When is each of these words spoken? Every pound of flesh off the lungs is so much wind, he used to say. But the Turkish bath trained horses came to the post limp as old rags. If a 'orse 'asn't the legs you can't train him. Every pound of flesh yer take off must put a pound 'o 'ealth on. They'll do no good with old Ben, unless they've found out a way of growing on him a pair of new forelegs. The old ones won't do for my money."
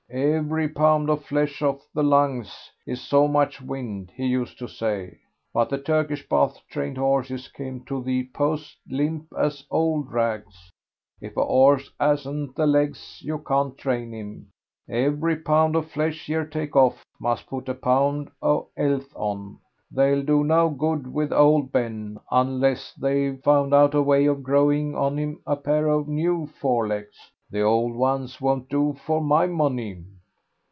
Every 0.13 0.67
pound 0.67 1.09
of 1.09 1.23
flesh 1.23 1.61
off 1.61 1.87
the 1.93 2.03
lungs 2.03 2.69
is 2.85 2.99
so 2.99 3.29
much 3.29 3.61
wind, 3.61 4.11
he 4.13 4.25
used 4.25 4.59
to 4.59 4.67
say. 4.67 5.19
But 5.53 5.69
the 5.69 5.77
Turkish 5.77 6.27
bath 6.27 6.59
trained 6.69 6.97
horses 6.97 7.47
came 7.47 7.85
to 7.85 8.03
the 8.03 8.27
post 8.33 8.75
limp 8.89 9.27
as 9.39 9.65
old 9.71 10.11
rags. 10.11 10.69
If 11.21 11.37
a 11.37 11.41
'orse 11.41 11.89
'asn't 11.97 12.57
the 12.57 12.67
legs 12.67 13.21
you 13.23 13.37
can't 13.39 13.77
train 13.77 14.11
him. 14.11 14.49
Every 14.89 15.37
pound 15.37 15.77
of 15.77 15.89
flesh 15.89 16.27
yer 16.27 16.43
take 16.43 16.75
off 16.75 17.05
must 17.17 17.47
put 17.47 17.69
a 17.69 17.73
pound 17.73 18.31
'o 18.41 18.67
'ealth 18.77 19.13
on. 19.15 19.59
They'll 19.89 20.23
do 20.23 20.43
no 20.43 20.69
good 20.71 21.07
with 21.13 21.31
old 21.31 21.71
Ben, 21.71 22.17
unless 22.29 22.93
they've 22.95 23.41
found 23.41 23.73
out 23.73 23.93
a 23.93 24.01
way 24.01 24.25
of 24.25 24.43
growing 24.43 24.93
on 24.93 25.15
him 25.17 25.39
a 25.47 25.55
pair 25.55 25.87
of 25.87 26.09
new 26.09 26.47
forelegs. 26.47 27.31
The 27.49 27.59
old 27.61 27.93
ones 27.95 28.39
won't 28.39 28.69
do 28.69 28.93
for 29.05 29.19
my 29.19 29.45
money." 29.45 30.05